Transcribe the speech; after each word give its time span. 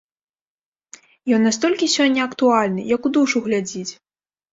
Ён 1.37 1.45
настолькі 1.47 1.89
сёння 1.95 2.21
актуальны, 2.29 2.81
як 2.95 3.01
у 3.11 3.13
душу 3.19 3.37
глядзіць. 3.49 3.93